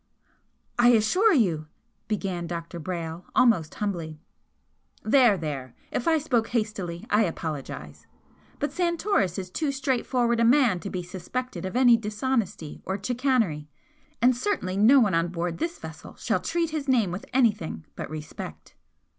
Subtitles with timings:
[0.79, 1.67] "I assure you"
[2.07, 2.79] began Dr.
[2.79, 4.19] Brayle, almost humbly.
[5.03, 5.75] "There, there!
[5.91, 8.07] If I spoke hastily, I apologise.
[8.57, 13.69] But Santoris is too straightforward a man to be suspected of any dishonesty or chicanery
[14.23, 18.09] and certainly no one on board this vessel shall treat his name with anything but
[18.09, 18.73] respect."